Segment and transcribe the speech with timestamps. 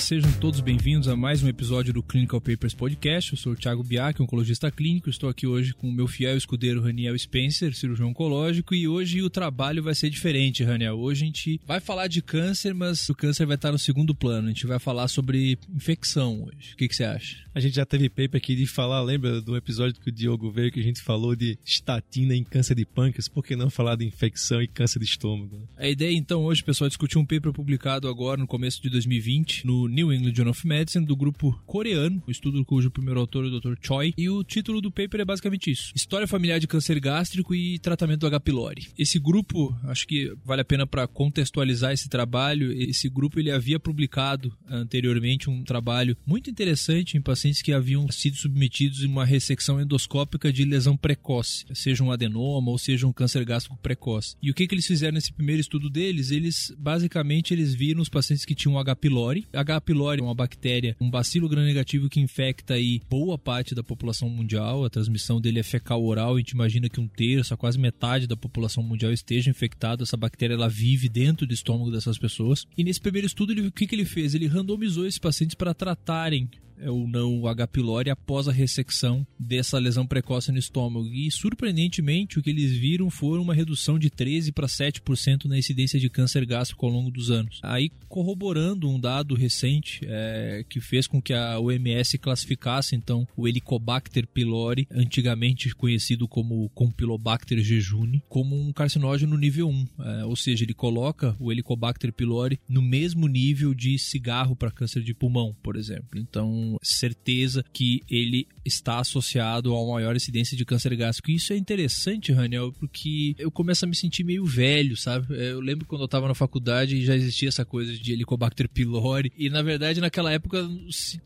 [0.00, 3.32] Sejam todos bem-vindos a mais um episódio do Clinical Papers Podcast.
[3.32, 5.10] Eu sou o Thiago Biak, oncologista clínico.
[5.10, 9.28] Estou aqui hoje com o meu fiel escudeiro Raniel Spencer, cirurgião oncológico, e hoje o
[9.28, 10.98] trabalho vai ser diferente, Raniel.
[10.98, 14.48] Hoje a gente vai falar de câncer, mas o câncer vai estar no segundo plano.
[14.48, 16.72] A gente vai falar sobre infecção hoje.
[16.72, 17.44] O que, que você acha?
[17.54, 20.72] A gente já teve paper aqui de falar, lembra do episódio que o Diogo veio
[20.72, 23.28] que a gente falou de estatina em câncer de pâncreas?
[23.28, 25.56] Por que não falar de infecção e câncer de estômago?
[25.56, 25.64] Né?
[25.76, 29.66] A ideia então hoje, pessoal, é discutir um paper publicado agora no começo de 2020
[29.66, 33.48] no New England Journal of Medicine do grupo coreano, o estudo cujo primeiro autor é
[33.48, 33.74] o Dr.
[33.82, 37.78] Choi, e o título do paper é basicamente isso: História familiar de câncer gástrico e
[37.78, 38.40] tratamento do H.
[38.40, 38.88] pylori.
[38.98, 43.80] Esse grupo, acho que vale a pena para contextualizar esse trabalho, esse grupo ele havia
[43.80, 49.80] publicado anteriormente um trabalho muito interessante em pacientes que haviam sido submetidos a uma ressecção
[49.80, 54.36] endoscópica de lesão precoce, seja um adenoma ou seja um câncer gástrico precoce.
[54.42, 56.30] E o que, que eles fizeram nesse primeiro estudo deles?
[56.30, 58.96] Eles basicamente eles viram os pacientes que tinham H.
[58.96, 59.46] pylori.
[59.52, 59.69] H.
[59.78, 64.86] pylori é uma bactéria, um bacilo gram-negativo que infecta aí boa parte da população mundial.
[64.86, 66.36] A transmissão dele é fecal oral.
[66.36, 70.02] A gente imagina que um terço, quase metade da população mundial esteja infectada.
[70.02, 72.64] Essa bactéria ela vive dentro do estômago dessas pessoas.
[72.78, 74.34] E nesse primeiro estudo, ele, o que, que ele fez?
[74.34, 76.48] Ele randomizou esses pacientes para tratarem
[76.86, 77.66] ou não o H.
[77.68, 81.06] pylori após a ressecção dessa lesão precoce no estômago.
[81.06, 85.98] E surpreendentemente, o que eles viram foi uma redução de 13 para 7% na incidência
[85.98, 87.60] de câncer gástrico ao longo dos anos.
[87.62, 93.46] Aí, corroborando um dado recente é, que fez com que a OMS classificasse então o
[93.46, 99.86] Helicobacter pylori, antigamente conhecido como Campylobacter jejuni, como um carcinógeno nível 1.
[99.98, 105.02] É, ou seja, ele coloca o Helicobacter pylori no mesmo nível de cigarro para câncer
[105.02, 106.18] de pulmão, por exemplo.
[106.18, 111.30] Então, certeza que ele está associado a uma maior incidência de câncer gástrico.
[111.30, 115.34] E isso é interessante, Raniel, porque eu começo a me sentir meio velho, sabe?
[115.34, 118.68] É, eu lembro quando eu estava na faculdade e já existia essa coisa de Helicobacter
[118.68, 119.32] pylori.
[119.36, 120.68] E na verdade, naquela época,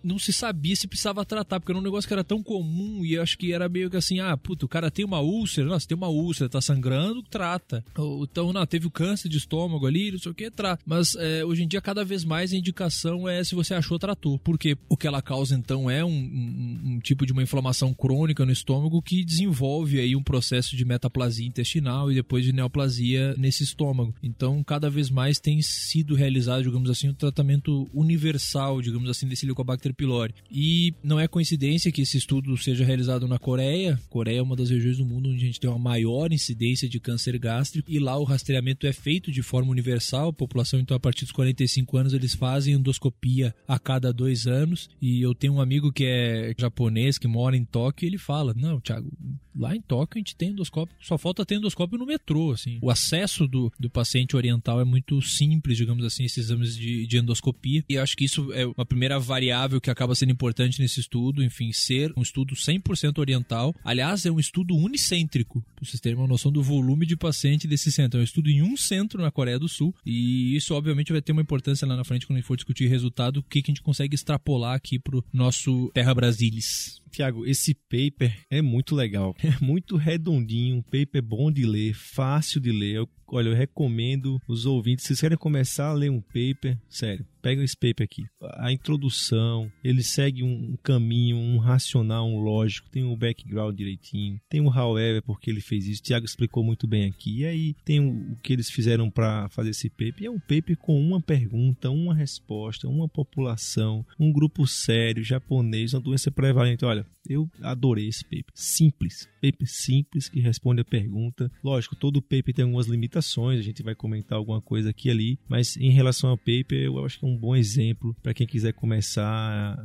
[0.03, 3.15] não se sabia se precisava tratar, porque era um negócio que era tão comum e
[3.15, 5.87] eu acho que era meio que assim: ah, puto, o cara tem uma úlcera, nossa,
[5.87, 7.84] tem uma úlcera, tá sangrando, trata.
[8.22, 10.83] Então, não, teve o câncer de estômago ali, não sei o que, trata.
[10.87, 14.38] Mas é, hoje em dia, cada vez mais a indicação é se você achou, tratou.
[14.38, 18.45] Porque o que ela causa então é um, um, um, tipo de uma inflamação crônica
[18.45, 23.65] no estômago que desenvolve aí um processo de metaplasia intestinal e depois de neoplasia nesse
[23.65, 24.15] estômago.
[24.22, 29.47] Então, cada vez mais tem sido realizado, digamos assim, um tratamento universal, digamos assim, desse
[29.47, 30.34] Helicobacter pylori.
[30.50, 34.01] E não é coincidência que esse estudo seja realizado na Coreia.
[34.09, 37.01] Coreia é uma das regiões do mundo onde a gente tem uma maior incidência de
[37.01, 40.28] câncer gástrico e lá o rastreamento é feito de forma universal.
[40.28, 44.89] A população, então, a partir dos 45 anos, eles fazem endoscopia a cada dois anos
[45.01, 48.55] e eu tenho um amigo que é japonês, que mora em Tóquio, e ele fala:
[48.55, 49.11] Não, Thiago,
[49.55, 52.79] lá em Tóquio a gente tem endoscópio, só falta ter endoscópio no metrô, assim.
[52.83, 57.19] O acesso do, do paciente oriental é muito simples, digamos assim, esses exames de, de
[57.19, 57.84] endoscopia.
[57.89, 61.73] E acho que isso é uma primeira variável que acaba sendo importante nesse estudo, enfim,
[61.73, 63.75] ser um estudo 100% oriental.
[63.84, 67.91] Aliás, é um estudo unicêntrico, para vocês terem uma noção do volume de paciente desse
[67.93, 68.19] centro.
[68.19, 71.33] É um estudo em um centro na Coreia do Sul, e isso obviamente vai ter
[71.33, 73.73] uma importância lá na frente quando a gente for discutir resultado, o que, que a
[73.73, 77.03] gente consegue extrapolar aqui pro nosso Terra Brasilis.
[77.15, 79.35] Tiago, esse paper é muito legal.
[79.45, 82.97] É muito redondinho, um paper bom de ler, fácil de ler.
[82.97, 87.25] Eu, olha, eu recomendo os ouvintes, se vocês querem começar a ler um paper, sério,
[87.45, 88.25] pega esse paper aqui.
[88.55, 94.63] A introdução, ele segue um caminho, um racional, um lógico, tem um background direitinho, tem
[94.63, 96.01] um however porque ele fez isso.
[96.01, 97.41] O Tiago explicou muito bem aqui.
[97.41, 100.23] E aí tem o, o que eles fizeram para fazer esse paper.
[100.23, 105.93] E é um paper com uma pergunta, uma resposta, uma população, um grupo sério, japonês,
[105.93, 106.84] uma doença prevalente.
[106.84, 108.53] Olha, eu adorei esse paper.
[108.54, 109.28] Simples.
[109.41, 111.51] Paper simples que responde a pergunta.
[111.62, 115.39] Lógico, todo paper tem algumas limitações, a gente vai comentar alguma coisa aqui e ali,
[115.48, 118.72] mas em relação ao paper, eu acho que é um bom exemplo para quem quiser
[118.72, 119.24] começar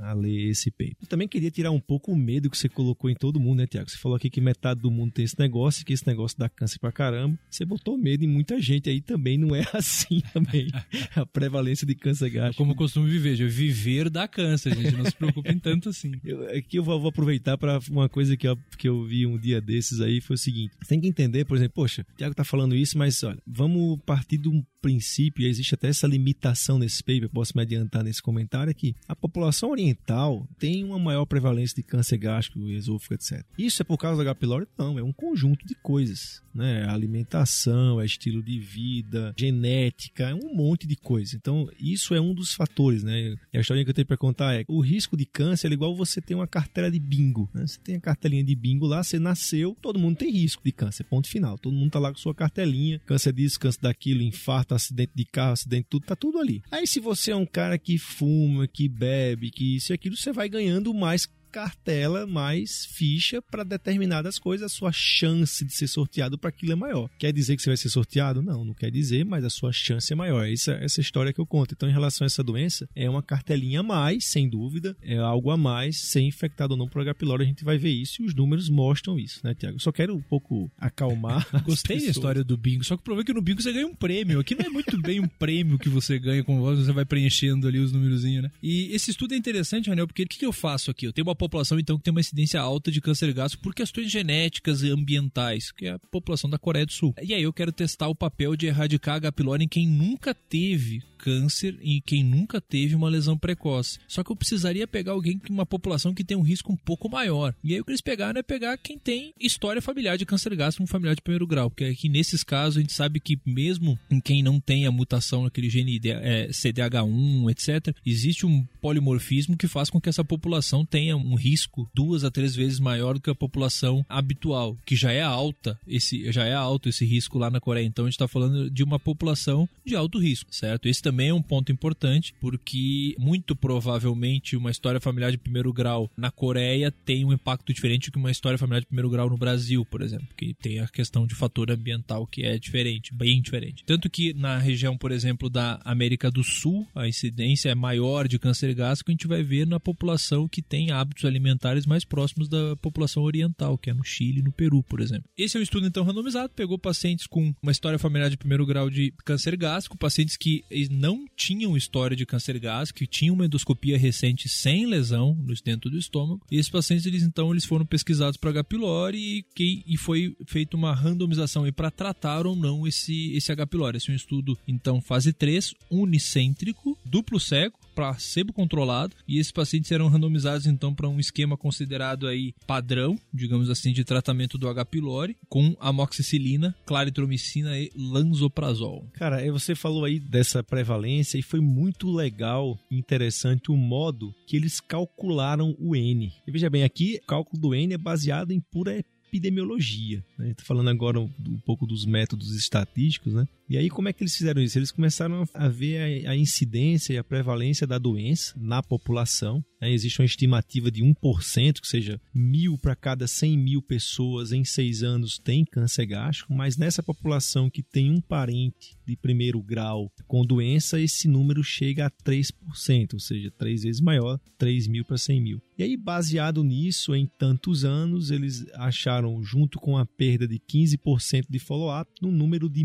[0.04, 0.96] a, ler esse paper.
[1.02, 3.68] Eu também queria tirar um pouco o medo que você colocou em todo mundo, né,
[3.68, 3.90] Tiago?
[3.90, 6.80] Você falou aqui que metade do mundo tem esse negócio, que esse negócio dá câncer
[6.80, 7.38] pra caramba.
[7.50, 10.68] Você botou medo em muita gente aí também, não é assim também.
[11.16, 12.58] a prevalência de câncer gástrico.
[12.58, 14.96] Como eu costumo viver, viver dá câncer, gente.
[14.96, 16.12] Não se preocupem tanto assim.
[16.24, 19.38] Eu, aqui eu vou, vou aproveitar para uma coisa que eu, que eu vi um
[19.38, 20.74] dia desses aí, foi o seguinte.
[20.88, 24.38] Tem que entender, por exemplo, poxa, o Tiago tá falando isso, mas olha, vamos partir
[24.38, 28.74] de um princípio, existe até essa limitação nesse paper, posso me adiantar nesse comentário, é
[28.74, 33.46] que a população oriental tem uma maior prevalência de câncer gástrico, esôfago, etc.
[33.58, 34.36] Isso é por causa da H.
[34.36, 34.68] pylori?
[34.78, 36.86] Não, é um conjunto de coisas, né?
[36.90, 41.36] Alimentação, é estilo de vida, genética, é um monte de coisa.
[41.36, 43.36] Então, isso é um dos fatores, né?
[43.54, 45.96] E a história que eu tenho para contar é o risco de câncer é igual
[45.96, 47.66] você ter uma cartela de bingo, né?
[47.66, 51.04] Você tem a cartelinha de bingo lá, você nasceu, todo mundo tem risco de câncer,
[51.04, 51.58] ponto final.
[51.58, 55.54] Todo mundo tá lá com sua cartelinha, câncer disso, câncer daquilo, infarto, acidente de carro,
[55.54, 56.62] acidente tudo, tá tudo ali.
[56.72, 60.32] Aí se você é um cara que fuma, que bebe, que isso e aquilo, você
[60.32, 66.38] vai ganhando mais cartela mais ficha para determinadas coisas, a sua chance de ser sorteado
[66.38, 67.10] para aquilo é maior.
[67.18, 68.42] Quer dizer que você vai ser sorteado?
[68.42, 70.48] Não, não quer dizer, mas a sua chance é maior.
[70.48, 71.74] Essa, essa história que eu conto.
[71.74, 75.52] Então, em relação a essa doença, é uma cartelinha a mais, sem dúvida, é algo
[75.52, 77.16] a mais, ser infectado ou não por H.
[77.16, 79.80] pylori, a gente vai ver isso e os números mostram isso, né, Tiago?
[79.80, 81.48] Só quero um pouco acalmar.
[81.66, 83.88] Gostei da história do bingo, só que o problema é que no bingo você ganha
[83.88, 84.40] um prêmio.
[84.40, 87.80] Aqui não é muito bem um prêmio que você ganha com você vai preenchendo ali
[87.80, 88.52] os númerozinhos, né?
[88.62, 91.06] E esse estudo é interessante, Ranel, porque o que eu faço aqui?
[91.06, 94.12] Eu tenho uma população, então, que tem uma incidência alta de câncer gástrico por questões
[94.12, 97.16] genéticas e ambientais, que é a população da Coreia do Sul.
[97.22, 99.32] E aí eu quero testar o papel de erradicar H.
[99.32, 104.00] pylori em quem nunca teve câncer e quem nunca teve uma lesão precoce.
[104.08, 107.54] Só que eu precisaria pegar alguém uma população que tem um risco um pouco maior.
[107.64, 110.84] E aí o que eles pegaram é pegar quem tem história familiar de câncer gástrico,
[110.84, 111.70] um familiar de primeiro grau.
[111.70, 115.44] Porque aqui nesses casos a gente sabe que mesmo em quem não tem a mutação
[115.44, 121.18] naquele gene é, CDH1, etc., existe um polimorfismo que faz com que essa população tenha
[121.36, 125.80] risco duas a três vezes maior do que a população habitual, que já é alta,
[125.88, 127.86] esse já é alto esse risco lá na Coreia.
[127.86, 130.88] Então a gente está falando de uma população de alto risco, certo?
[130.88, 136.10] Esse também é um ponto importante, porque muito provavelmente uma história familiar de primeiro grau
[136.18, 139.38] na Coreia tem um impacto diferente do que uma história familiar de primeiro grau no
[139.38, 143.84] Brasil, por exemplo, que tem a questão de fator ambiental que é diferente, bem diferente.
[143.86, 148.40] Tanto que na região, por exemplo, da América do Sul, a incidência é maior de
[148.40, 152.76] câncer gástrico, a gente vai ver na população que tem hábitos alimentares mais próximos da
[152.78, 155.30] população oriental, que é no Chile e no Peru, por exemplo.
[155.38, 158.90] Esse é um estudo então randomizado, pegou pacientes com uma história familiar de primeiro grau
[158.90, 163.98] de câncer gástrico, pacientes que não tinham história de câncer gástrico, que tinham uma endoscopia
[163.98, 166.42] recente sem lesão no dentro do estômago.
[166.50, 168.64] E esses pacientes, eles então, eles foram pesquisados para H.
[168.64, 173.68] pylori e, que, e foi feita uma randomização para tratar ou não esse, esse H.
[173.68, 173.98] pylori.
[173.98, 179.92] Esse é um estudo, então, fase 3, unicêntrico, duplo cego, placebo controlado e esses pacientes
[179.92, 184.86] eram randomizados então para um esquema considerado aí padrão, digamos assim, de tratamento do H.
[184.86, 189.06] pylori com amoxicilina, claritromicina e lanzoprazol.
[189.12, 194.80] Cara, você falou aí dessa prevalência e foi muito legal, interessante o modo que eles
[194.80, 196.32] calcularam o N.
[196.48, 198.98] E veja bem, aqui o cálculo do N é baseado em pura
[199.30, 200.24] epidemiologia.
[200.38, 200.52] Né?
[200.52, 203.46] Estou falando agora um, um, pouco dos métodos estatísticos, né?
[203.70, 204.80] E aí, como é que eles fizeram isso?
[204.80, 209.64] Eles começaram a ver a, a incidência e a prevalência da doença na população.
[209.80, 209.92] Né?
[209.94, 215.04] Existe uma estimativa de 1%, que seja, mil para cada 100 mil pessoas em seis
[215.04, 220.44] anos tem câncer gástrico, mas nessa população que tem um parente de primeiro grau com
[220.44, 225.42] doença, esse número chega a 3%, ou seja, três vezes maior, 3 mil para 100
[225.42, 225.62] mil.
[225.78, 231.46] E aí, baseado nisso, em tantos anos, eles acharam, junto com a perda de 15%
[231.50, 232.84] de follow-up, um número de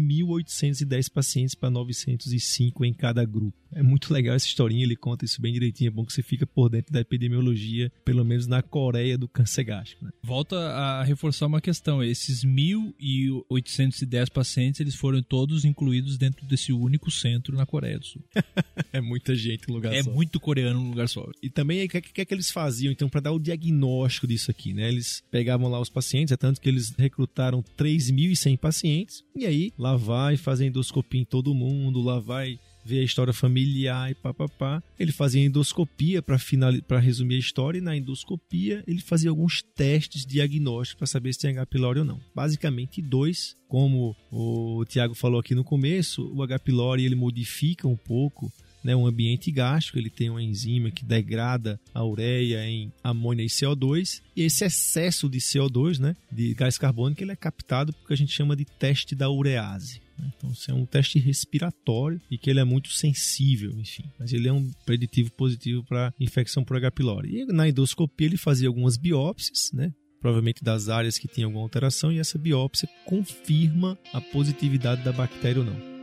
[0.74, 3.56] 1.810 pacientes para 905 em cada grupo.
[3.72, 5.88] É muito legal essa historinha, ele conta isso bem direitinho.
[5.88, 9.64] É bom que você fica por dentro da epidemiologia, pelo menos na Coreia do câncer
[9.64, 10.04] gástrico.
[10.04, 10.12] Né?
[10.22, 17.10] Volta a reforçar uma questão: esses 1.810 pacientes eles foram todos incluídos dentro desse único
[17.10, 18.22] centro na Coreia do Sul.
[18.92, 20.10] é muita gente no lugar é só.
[20.10, 21.28] É muito coreano no lugar só.
[21.42, 24.50] E também o que, que, é que eles faziam então para dar o diagnóstico disso
[24.50, 24.72] aqui?
[24.72, 24.88] Né?
[24.88, 29.96] Eles pegavam lá os pacientes, é tanto que eles recrutaram 3.100 pacientes, e aí lá
[29.96, 34.82] vai fazer endoscopia em todo mundo, lá vai ver a história familiar e papapá.
[34.98, 36.72] Ele fazia endoscopia para final...
[37.00, 41.50] resumir a história, e na endoscopia ele fazia alguns testes diagnósticos para saber se tem
[41.52, 41.66] H.
[41.66, 42.20] pylori ou não.
[42.34, 46.58] Basicamente dois, como o Tiago falou aqui no começo, o H.
[46.58, 48.52] pylori ele modifica um pouco
[48.84, 53.48] né, um ambiente gástrico, ele tem uma enzima que degrada a ureia em amônia e
[53.48, 58.16] CO2, e esse excesso de CO2, né, de gás carbônico, ele é captado porque a
[58.16, 60.03] gente chama de teste da urease.
[60.18, 60.30] Né.
[60.36, 64.04] Então, isso é um teste respiratório e que ele é muito sensível, enfim.
[64.18, 66.90] Mas ele é um preditivo positivo para infecção por H.
[66.90, 67.40] pylori.
[67.40, 69.92] E na endoscopia ele fazia algumas biópsias, né?
[70.20, 75.60] Provavelmente das áreas que tinham alguma alteração, e essa biópsia confirma a positividade da bactéria
[75.60, 75.94] ou não.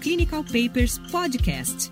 [0.00, 1.90] Clinical Papers Podcast.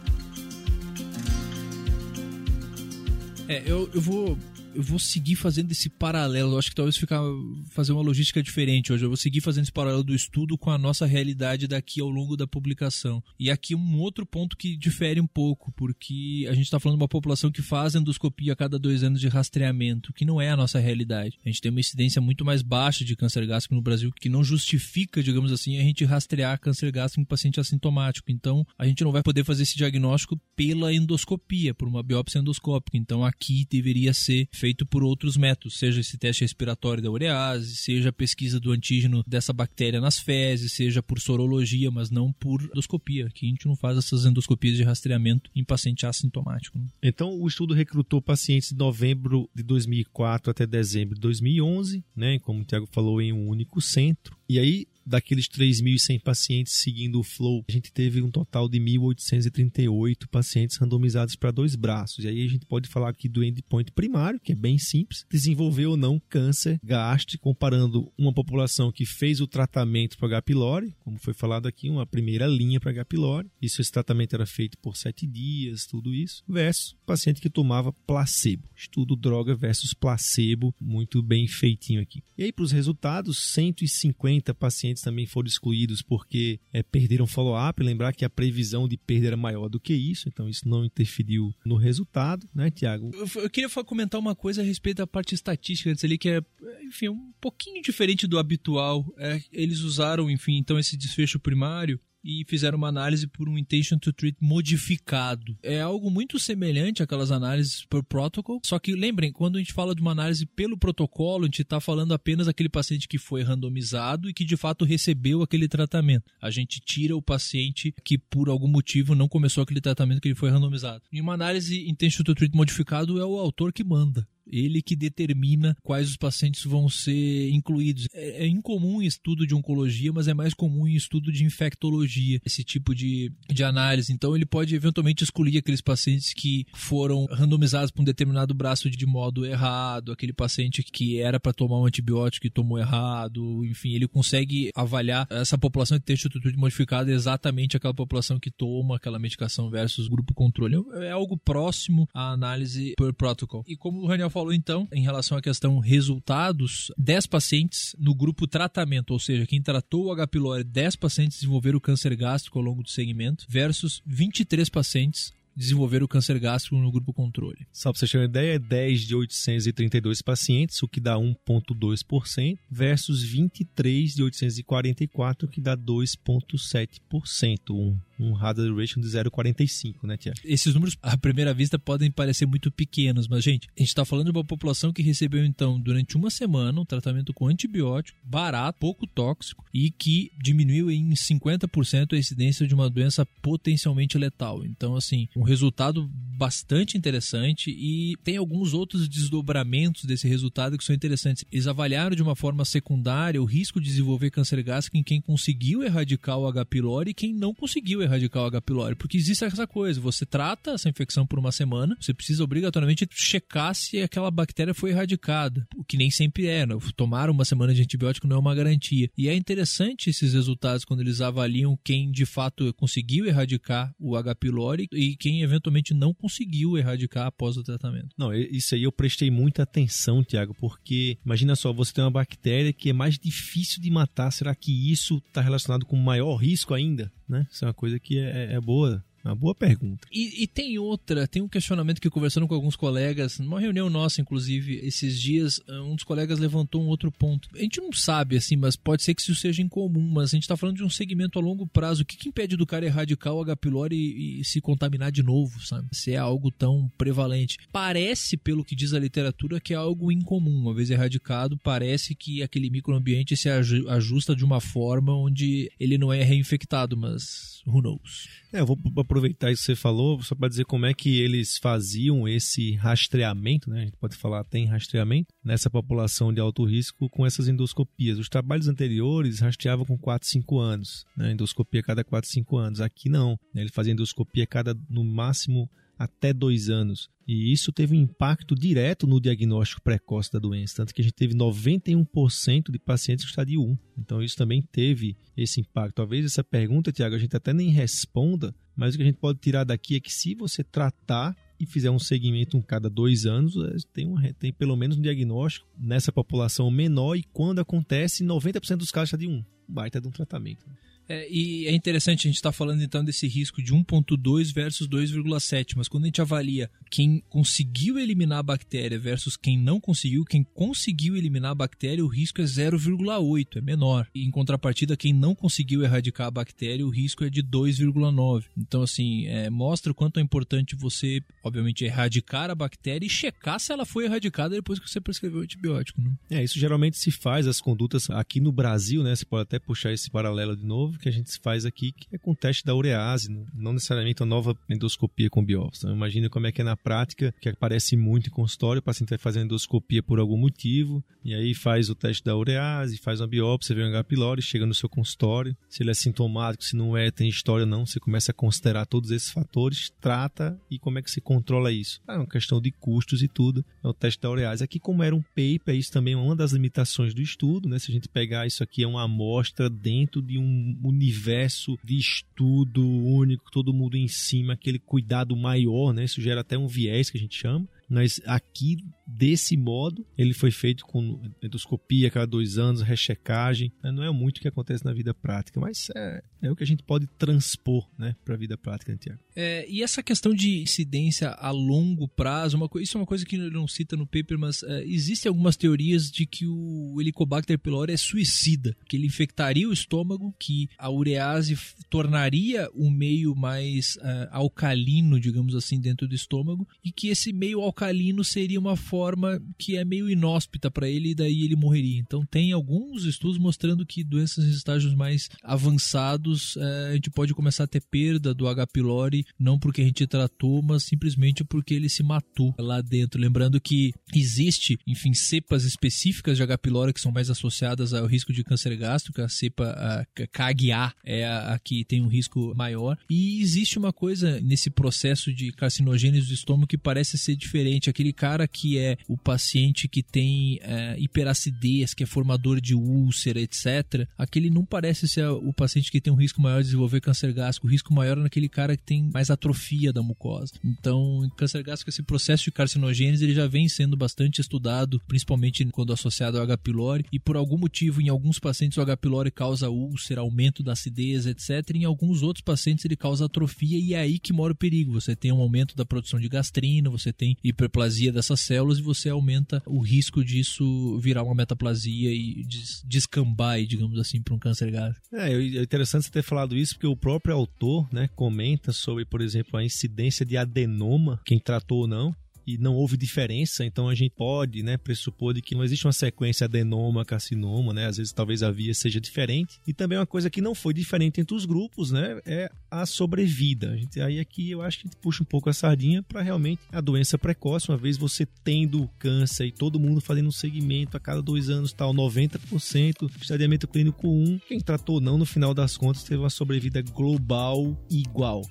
[3.48, 4.38] É, eu, eu vou
[4.76, 6.52] eu vou seguir fazendo esse paralelo.
[6.52, 7.22] Eu acho que talvez ficar
[7.70, 9.04] fazer uma logística diferente hoje.
[9.04, 12.36] Eu vou seguir fazendo esse paralelo do estudo com a nossa realidade daqui ao longo
[12.36, 13.22] da publicação.
[13.38, 17.02] E aqui um outro ponto que difere um pouco, porque a gente está falando de
[17.02, 20.56] uma população que faz endoscopia a cada dois anos de rastreamento, que não é a
[20.56, 21.38] nossa realidade.
[21.44, 24.44] A gente tem uma incidência muito mais baixa de câncer gástrico no Brasil, que não
[24.44, 28.30] justifica, digamos assim, a gente rastrear câncer gástrico em paciente assintomático.
[28.30, 32.98] Então, a gente não vai poder fazer esse diagnóstico pela endoscopia, por uma biópsia endoscópica.
[32.98, 38.08] Então, aqui deveria ser feito por outros métodos, seja esse teste respiratório da urease, seja
[38.08, 43.26] a pesquisa do antígeno dessa bactéria nas fezes, seja por sorologia, mas não por endoscopia.
[43.26, 46.78] Aqui a gente não faz essas endoscopias de rastreamento em paciente assintomático.
[46.78, 46.86] Né?
[47.02, 52.62] Então, o estudo recrutou pacientes de novembro de 2004 até dezembro de 2011, né, como
[52.62, 54.36] o Tiago falou, em um único centro.
[54.48, 60.26] E aí, daqueles 3.100 pacientes seguindo o flow, a gente teve um total de 1.838
[60.30, 62.24] pacientes randomizados para dois braços.
[62.24, 65.90] E aí a gente pode falar aqui do endpoint primário, que é bem simples, desenvolveu
[65.90, 70.42] ou não câncer gástrico, comparando uma população que fez o tratamento para H.
[70.42, 73.04] pylori, como foi falado aqui, uma primeira linha para H.
[73.04, 73.50] pylori.
[73.62, 78.68] Isso, esse tratamento era feito por sete dias, tudo isso, versus paciente que tomava placebo.
[78.74, 82.22] Estudo droga versus placebo, muito bem feitinho aqui.
[82.36, 87.82] E aí, para os resultados, 150 pacientes pacientes também foram excluídos porque é, perderam follow-up.
[87.82, 91.54] Lembrar que a previsão de perda era maior do que isso, então isso não interferiu
[91.64, 93.10] no resultado, né, Tiago?
[93.12, 96.40] Eu, eu, queria comentar uma coisa a respeito da parte estatística antes ali, que é,
[96.84, 99.06] enfim, um pouquinho diferente do habitual.
[99.18, 103.98] É, eles usaram, enfim, então esse desfecho primário e fizeram uma análise por um intention
[103.98, 105.56] to treat modificado.
[105.62, 109.94] É algo muito semelhante àquelas análises por protocol, só que lembrem, quando a gente fala
[109.94, 114.28] de uma análise pelo protocolo, a gente está falando apenas daquele paciente que foi randomizado
[114.28, 116.24] e que de fato recebeu aquele tratamento.
[116.42, 120.34] A gente tira o paciente que por algum motivo não começou aquele tratamento que ele
[120.34, 121.04] foi randomizado.
[121.12, 124.26] Em uma análise intention to treat modificado é o autor que manda.
[124.46, 128.06] Ele que determina quais os pacientes vão ser incluídos.
[128.12, 132.40] É, é, incomum em estudo de oncologia, mas é mais comum em estudo de infectologia,
[132.44, 134.12] esse tipo de, de análise.
[134.12, 139.06] Então, ele pode eventualmente excluir aqueles pacientes que foram randomizados para um determinado braço de
[139.06, 143.64] modo errado, aquele paciente que era para tomar um antibiótico e tomou errado.
[143.64, 148.96] Enfim, ele consegue avaliar essa população que tem estrutura modificada exatamente aquela população que toma
[148.96, 150.76] aquela medicação versus grupo controle.
[150.94, 153.64] É algo próximo à análise per protocol.
[153.66, 158.46] E como o Raniel falou então, em relação à questão resultados, 10 pacientes no grupo
[158.46, 160.26] tratamento, ou seja, quem tratou o H.
[160.26, 166.08] pylori, 10 pacientes desenvolveram câncer gástrico ao longo do segmento, versus 23 pacientes desenvolver o
[166.08, 167.66] câncer gástrico no grupo controle.
[167.72, 173.22] Só para você ter uma ideia, 10 de 832 pacientes, o que dá 1,2%, versus
[173.22, 180.32] 23 de 844, o que dá 2,7%, um um hazard ratio de 0,45, né, Tia?
[180.44, 184.26] Esses números, à primeira vista, podem parecer muito pequenos, mas, gente, a gente está falando
[184.26, 189.06] de uma população que recebeu, então, durante uma semana, um tratamento com antibiótico, barato, pouco
[189.06, 194.64] tóxico e que diminuiu em 50% a incidência de uma doença potencialmente letal.
[194.64, 200.94] Então, assim, um resultado bastante interessante e tem alguns outros desdobramentos desse resultado que são
[200.94, 201.44] interessantes.
[201.50, 205.82] Eles avaliaram de uma forma secundária o risco de desenvolver câncer gástrico em quem conseguiu
[205.82, 206.64] erradicar o H.
[206.66, 208.60] pylori e quem não conseguiu erradicar o H.
[208.62, 213.06] pylori, porque existe essa coisa, você trata essa infecção por uma semana, você precisa obrigatoriamente
[213.10, 216.74] checar se aquela bactéria foi erradicada, o que nem sempre é, né?
[216.96, 219.10] tomar uma semana de antibiótico não é uma garantia.
[219.16, 224.34] E é interessante esses resultados quando eles avaliam quem de fato conseguiu erradicar o H.
[224.36, 228.08] pylori e quem eventualmente não conseguiu erradicar após o tratamento.
[228.16, 232.72] Não, isso aí eu prestei muita atenção, Tiago, porque imagina só, você tem uma bactéria
[232.72, 237.12] que é mais difícil de matar, será que isso está relacionado com maior risco ainda?
[237.28, 237.46] Né?
[237.50, 240.06] Isso é uma coisa que é, é boa uma boa pergunta.
[240.12, 244.20] E, e, tem outra, tem um questionamento que conversando com alguns colegas, numa reunião nossa,
[244.20, 247.48] inclusive, esses dias, um dos colegas levantou um outro ponto.
[247.54, 250.42] A gente não sabe, assim, mas pode ser que isso seja incomum, mas a gente
[250.42, 252.02] está falando de um segmento a longo prazo.
[252.02, 253.56] O que, que impede do cara erradicar o H.
[253.56, 255.88] pylori e, e, se contaminar de novo, sabe?
[255.92, 257.58] Se é algo tão prevalente.
[257.72, 260.56] Parece, pelo que diz a literatura, que é algo incomum.
[260.56, 266.12] Uma vez erradicado, parece que aquele microambiente se ajusta de uma forma onde ele não
[266.12, 268.28] é reinfectado, mas who knows?
[268.52, 271.58] É, eu vou aproveitar isso que você falou, só para dizer como é que eles
[271.58, 273.80] faziam esse rastreamento, né?
[273.80, 278.18] A gente pode falar tem rastreamento nessa população de alto risco com essas endoscopias.
[278.18, 281.32] Os trabalhos anteriores rastreavam com 4, 5 anos, né?
[281.32, 282.80] Endoscopia cada 4, 5 anos.
[282.80, 283.62] Aqui não, né?
[283.62, 287.08] Ele fazia endoscopia cada, no máximo, até dois anos.
[287.26, 291.14] E isso teve um impacto direto no diagnóstico precoce da doença, tanto que a gente
[291.14, 293.78] teve 91% de pacientes com estádio 1.
[293.98, 295.96] Então isso também teve esse impacto.
[295.96, 299.40] Talvez essa pergunta, Tiago, a gente até nem responda, mas o que a gente pode
[299.40, 303.76] tirar daqui é que se você tratar e fizer um segmento cada dois anos, é,
[303.92, 308.90] tem, um, tem pelo menos um diagnóstico nessa população menor e quando acontece, 90% dos
[308.90, 310.64] casos já de um baita de um tratamento.
[311.08, 315.74] É, e é interessante, a gente está falando então desse risco de 1,2 versus 2,7,
[315.76, 320.42] mas quando a gente avalia quem conseguiu eliminar a bactéria versus quem não conseguiu, quem
[320.42, 324.08] conseguiu eliminar a bactéria, o risco é 0,8, é menor.
[324.14, 328.44] E em contrapartida, quem não conseguiu erradicar a bactéria, o risco é de 2,9.
[328.56, 333.60] Então, assim, é, mostra o quanto é importante você, obviamente, erradicar a bactéria e checar
[333.60, 336.00] se ela foi erradicada depois que você prescreveu o antibiótico.
[336.00, 336.12] Né?
[336.30, 339.14] É, isso geralmente se faz, as condutas aqui no Brasil, né?
[339.14, 342.18] Você pode até puxar esse paralelo de novo que a gente faz aqui, que é
[342.18, 345.88] com o teste da urease, não necessariamente uma nova endoscopia com biópsia.
[345.88, 349.18] Imagina como é que é na prática, que aparece muito em consultório, o paciente vai
[349.18, 353.74] fazer endoscopia por algum motivo, e aí faz o teste da urease, faz uma biópsia,
[353.74, 354.04] vê um H.
[354.04, 357.70] pylori, chega no seu consultório, se ele é sintomático, se não é, tem história ou
[357.70, 361.72] não, você começa a considerar todos esses fatores, trata e como é que se controla
[361.72, 362.00] isso?
[362.08, 364.62] É uma questão de custos e tudo, é o teste da urease.
[364.62, 367.78] Aqui, como era um paper, isso também é uma das limitações do estudo, né?
[367.78, 372.86] Se a gente pegar isso aqui, é uma amostra dentro de um universo de estudo
[372.86, 376.04] único, todo mundo em cima, aquele cuidado maior, né?
[376.04, 377.68] Isso gera até um viés que a gente chama.
[377.88, 383.72] Mas aqui, desse modo, ele foi feito com endoscopia cada dois anos, rechecagem.
[383.82, 383.92] Né?
[383.92, 386.66] Não é muito o que acontece na vida prática, mas é, é o que a
[386.66, 389.20] gente pode transpor né, para a vida prática, né, Tiago?
[389.34, 393.36] É, e essa questão de incidência a longo prazo, uma, isso é uma coisa que
[393.36, 397.92] ele não cita no paper, mas é, existem algumas teorias de que o Helicobacter pylori
[397.92, 401.56] é suicida, que ele infectaria o estômago, que a urease
[401.88, 407.60] tornaria o meio mais é, alcalino, digamos assim, dentro do estômago, e que esse meio
[407.60, 411.98] alcalino alcalino seria uma forma que é meio inóspita para ele e daí ele morreria.
[411.98, 417.34] Então tem alguns estudos mostrando que doenças em estágios mais avançados é, a gente pode
[417.34, 418.66] começar a ter perda do H.
[418.68, 423.20] pylori, não porque a gente tratou, mas simplesmente porque ele se matou lá dentro.
[423.20, 426.56] Lembrando que existe, enfim, cepas específicas de H.
[426.58, 431.26] pylori que são mais associadas ao risco de câncer gástrico, a cepa a KGA é
[431.26, 432.96] a, a que tem um risco maior.
[433.10, 437.90] E existe uma coisa nesse processo de carcinogênese do estômago que parece ser diferente diferente.
[437.90, 443.40] Aquele cara que é o paciente que tem é, hiperacidez, que é formador de úlcera,
[443.40, 444.06] etc.
[444.16, 447.66] Aquele não parece ser o paciente que tem um risco maior de desenvolver câncer gástrico.
[447.66, 450.54] O risco maior é naquele cara que tem mais atrofia da mucosa.
[450.64, 455.92] Então, câncer gástrico, esse processo de carcinogênese ele já vem sendo bastante estudado, principalmente quando
[455.92, 456.58] associado ao H.
[456.58, 457.04] pylori.
[457.12, 458.96] E por algum motivo, em alguns pacientes, o H.
[458.96, 461.74] pylori causa úlcera, aumento da acidez, etc.
[461.74, 464.92] Em alguns outros pacientes, ele causa atrofia e é aí que mora o perigo.
[464.92, 469.08] Você tem um aumento da produção de gastrina, você tem hiperplasia dessas células e você
[469.08, 472.44] aumenta o risco disso virar uma metaplasia e
[472.84, 475.06] descambar, digamos assim, para um câncer gástrico.
[475.12, 479.20] É, é interessante você ter falado isso porque o próprio autor né, comenta sobre, por
[479.20, 482.14] exemplo, a incidência de adenoma, quem tratou ou não,
[482.46, 485.92] e não houve diferença, então a gente pode, né, pressupor de que não existe uma
[485.92, 487.86] sequência adenoma, carcinoma, né?
[487.86, 489.58] Às vezes talvez a via seja diferente.
[489.66, 493.72] E também uma coisa que não foi diferente entre os grupos, né, é a sobrevida.
[493.72, 496.22] A gente, aí aqui eu acho que a gente puxa um pouco a sardinha para
[496.22, 500.96] realmente a doença precoce, uma vez você tendo câncer e todo mundo fazendo um segmento
[500.96, 505.76] a cada dois anos, tal, 90%, estadiamento clínico 1, quem tratou não, no final das
[505.76, 508.42] contas, teve uma sobrevida global igual.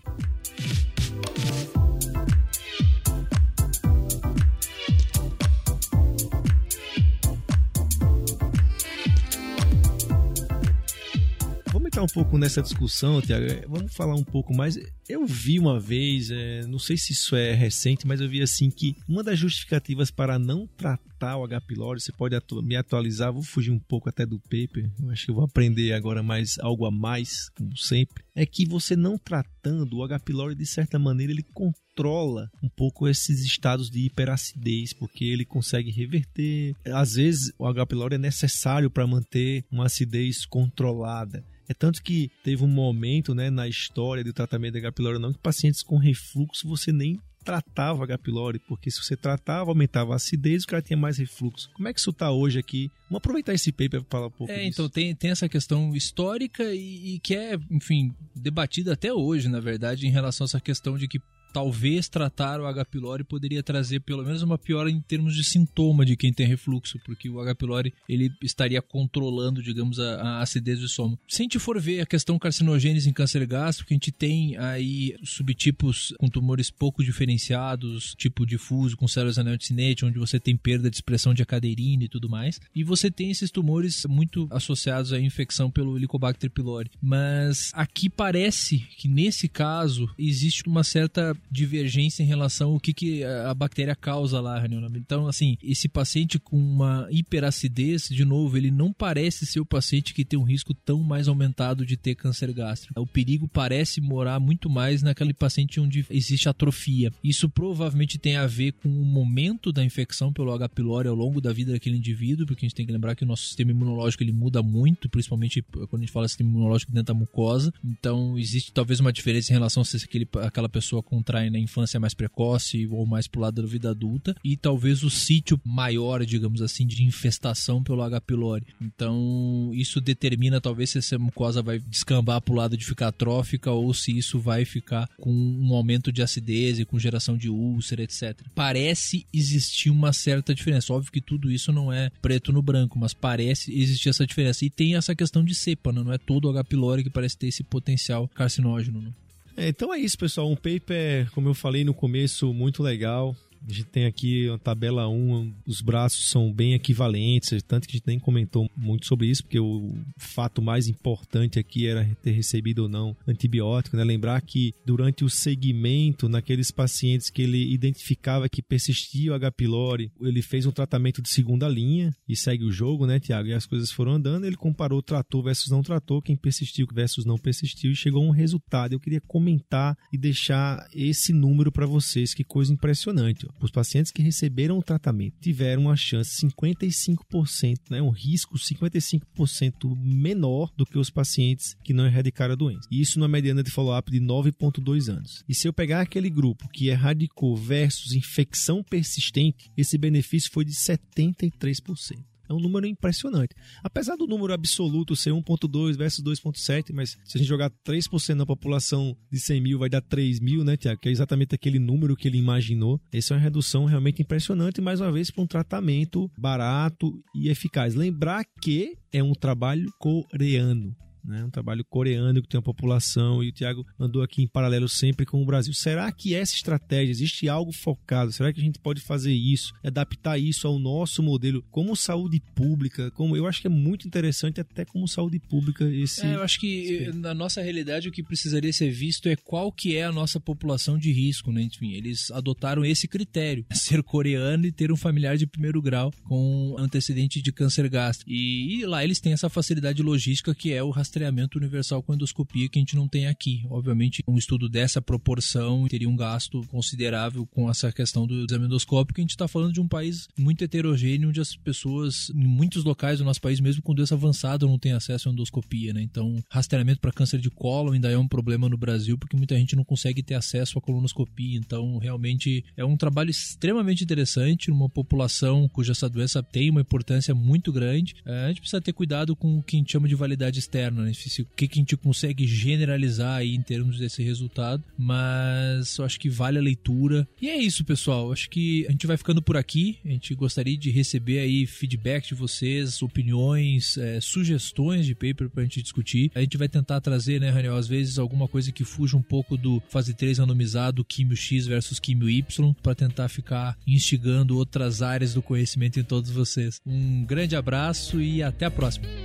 [11.95, 14.77] Entrar um pouco nessa discussão, Tiago, é, vamos falar um pouco mais.
[15.08, 18.69] Eu vi uma vez, é, não sei se isso é recente, mas eu vi assim
[18.69, 21.62] que uma das justificativas para não tratar o H.
[21.62, 25.23] pylori, você pode atu me atualizar, vou fugir um pouco até do paper, eu acho
[25.23, 29.17] que eu vou aprender agora mais algo a mais, como sempre, é que você não
[29.17, 30.19] tratando o H.
[30.19, 35.91] pylori de certa maneira ele controla um pouco esses estados de hiperacidez, porque ele consegue
[35.91, 36.75] reverter.
[36.93, 37.86] Às vezes o H.
[37.86, 41.41] pylori é necessário para manter uma acidez controlada.
[41.67, 44.91] É tanto que teve um momento né, na história do tratamento da H.
[44.91, 48.17] pylori não que pacientes com refluxo você nem tratava H.
[48.17, 51.69] pylori, porque se você tratava, aumentava a acidez e o cara tinha mais refluxo.
[51.75, 52.89] Como é que isso está hoje aqui?
[53.08, 54.67] Vamos aproveitar esse paper para falar um pouco É, disso.
[54.69, 59.60] então tem, tem essa questão histórica e, e que é, enfim, debatida até hoje, na
[59.60, 61.19] verdade, em relação a essa questão de que
[61.55, 62.83] talvez tratar o H.
[62.83, 66.99] pylori poderia trazer pelo menos uma piora em termos de sintoma de quem tem refluxo,
[67.05, 67.55] porque o H.
[67.55, 71.17] pylori ele estaria controlando, digamos, a, a acidez do estômago.
[71.25, 75.15] Se a gente for ver a questão carcinogênese em câncer gástrico, a gente tem aí
[75.23, 80.97] subtipos com tumores pouco diferenciados, tipo difuso com células anel-cinete, onde você tem perda de
[80.97, 85.71] expressão de acaderina e tudo mais, e você tem esses tumores muito associados à infecção
[85.71, 86.91] pelo Helicobacter pylori.
[87.01, 93.23] Mas aqui parece que nesse caso existe uma certa divergência em relação ao que, que
[93.23, 94.63] a bactéria causa lá,
[94.95, 100.13] Então, assim, esse paciente com uma hiperacidez, de novo, ele não parece ser o paciente
[100.13, 102.99] que tem um risco tão mais aumentado de ter câncer gástrico.
[102.99, 107.12] O perigo parece morar muito mais naquele paciente onde existe atrofia.
[107.23, 110.69] Isso provavelmente tem a ver com o momento da infecção pelo H.
[110.69, 113.27] pylori ao longo da vida daquele indivíduo, porque a gente tem que lembrar que o
[113.27, 117.19] nosso sistema imunológico ele muda muito, principalmente quando a gente fala sistema imunológico dentro da
[117.19, 117.73] mucosa.
[117.84, 121.99] Então, existe talvez uma diferença em relação a se aquele, aquela pessoa contrai na infância
[121.99, 126.61] mais precoce ou mais pro lado da vida adulta, e talvez o sítio maior, digamos
[126.61, 128.21] assim, de infestação pelo H.
[128.21, 128.67] pylori.
[128.81, 133.93] Então, isso determina talvez se essa mucosa vai descambar pro lado de ficar atrófica ou
[133.93, 138.39] se isso vai ficar com um aumento de acidez e com geração de úlcera, etc.
[138.53, 140.93] Parece existir uma certa diferença.
[140.93, 144.65] Óbvio que tudo isso não é preto no branco, mas parece existir essa diferença.
[144.65, 146.03] E tem essa questão de cepa, né?
[146.03, 146.63] não é todo H.
[146.63, 149.01] pylori que parece ter esse potencial carcinógeno.
[149.01, 149.11] Né?
[149.57, 150.49] É, então é isso, pessoal.
[150.49, 153.35] Um paper, como eu falei no começo, muito legal.
[153.67, 157.97] A gente tem aqui a tabela 1, os braços são bem equivalentes, tanto que a
[157.97, 162.84] gente nem comentou muito sobre isso, porque o fato mais importante aqui era ter recebido
[162.84, 164.04] ou não antibiótico, né?
[164.04, 169.51] Lembrar que durante o segmento, naqueles pacientes que ele identificava que persistia o H.
[169.51, 173.49] pylori, ele fez um tratamento de segunda linha e segue o jogo, né, Tiago?
[173.49, 177.38] E as coisas foram andando, ele comparou tratou versus não tratou, quem persistiu versus não
[177.38, 178.93] persistiu e chegou a um resultado.
[178.93, 183.45] Eu queria comentar e deixar esse número para vocês, que coisa impressionante.
[183.47, 183.54] Ó.
[183.61, 190.71] Os pacientes que receberam o tratamento tiveram uma chance 55%, né, um risco 55% menor
[190.75, 192.87] do que os pacientes que não erradicaram a doença.
[192.91, 195.43] Isso numa mediana de follow-up de 9,2 anos.
[195.47, 200.73] E se eu pegar aquele grupo que erradicou versus infecção persistente, esse benefício foi de
[200.73, 202.34] 73%.
[202.49, 203.55] É um número impressionante.
[203.84, 208.45] Apesar do número absoluto ser 1.2 versus 2.7, mas se a gente jogar 3% na
[208.45, 210.99] população de 100 mil, vai dar 3 mil, né, Tiago?
[210.99, 212.99] Que é exatamente aquele número que ele imaginou.
[213.12, 217.95] Essa é uma redução realmente impressionante, mais uma vez, para um tratamento barato e eficaz.
[217.95, 221.43] Lembrar que é um trabalho coreano né?
[221.43, 225.25] Um trabalho coreano que tem uma população e o Tiago andou aqui em paralelo sempre
[225.25, 225.73] com o Brasil.
[225.73, 228.31] Será que essa estratégia existe algo focado?
[228.31, 233.11] Será que a gente pode fazer isso, adaptar isso ao nosso modelo como saúde pública?
[233.11, 236.25] Como eu acho que é muito interessante até como saúde pública esse.
[236.25, 239.95] É, eu acho que na nossa realidade o que precisaria ser visto é qual que
[239.95, 241.63] é a nossa população de risco, né?
[241.63, 246.75] Enfim, eles adotaram esse critério, ser coreano e ter um familiar de primeiro grau com
[246.77, 248.31] antecedente de câncer gástrico.
[248.31, 252.13] E, e lá eles têm essa facilidade logística que é o rastreamento rastreamento universal com
[252.13, 253.63] endoscopia que a gente não tem aqui.
[253.69, 259.19] Obviamente, um estudo dessa proporção teria um gasto considerável com essa questão do exame endoscópico.
[259.19, 263.19] A gente está falando de um país muito heterogêneo, onde as pessoas, em muitos locais
[263.19, 266.01] do nosso país, mesmo com doença avançada, não têm acesso à endoscopia, né?
[266.01, 269.75] Então, rastreamento para câncer de colo ainda é um problema no Brasil, porque muita gente
[269.75, 271.58] não consegue ter acesso à colonoscopia.
[271.58, 277.34] Então, realmente é um trabalho extremamente interessante numa população cuja essa doença tem uma importância
[277.34, 278.15] muito grande.
[278.25, 281.04] É, a gente precisa ter cuidado com o que a gente chama de validade externa,
[281.05, 281.11] né?
[281.39, 286.19] O que, que a gente consegue generalizar aí em termos desse resultado, mas eu acho
[286.19, 287.27] que vale a leitura.
[287.41, 288.31] E é isso, pessoal.
[288.31, 289.99] Acho que a gente vai ficando por aqui.
[290.05, 295.63] A gente gostaria de receber aí feedback de vocês, opiniões, é, sugestões de paper pra
[295.63, 296.31] gente discutir.
[296.35, 299.57] A gente vai tentar trazer, né, Raniel, às vezes alguma coisa que fuja um pouco
[299.57, 305.33] do fase 3 randomizado, químio X versus químio Y, para tentar ficar instigando outras áreas
[305.33, 306.79] do conhecimento em todos vocês.
[306.85, 309.24] Um grande abraço e até a próxima.